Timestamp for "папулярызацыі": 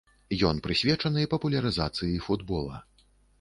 1.33-2.23